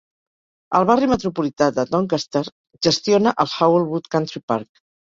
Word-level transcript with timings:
El 0.79 0.87
Barri 0.91 1.09
metropolità 1.11 1.67
de 1.77 1.87
Doncaster 1.91 2.45
gestiona 2.89 3.39
el 3.47 3.57
Howell 3.61 3.89
Wood 3.95 4.15
Country 4.19 4.49
Park. 4.53 4.87